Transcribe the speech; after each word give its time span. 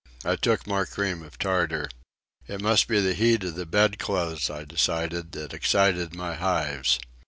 I 0.25 0.35
took 0.35 0.65
more 0.65 0.87
cream 0.87 1.21
of 1.21 1.37
tartar. 1.37 1.87
It 2.47 2.59
must 2.59 2.87
be 2.87 2.99
the 2.99 3.13
heat 3.13 3.43
of 3.43 3.53
the 3.53 3.67
bed 3.67 3.99
clothes, 3.99 4.49
I 4.49 4.65
decided, 4.65 5.33
that 5.33 5.53
excited 5.53 6.15
my 6.15 6.33
hives. 6.33 6.99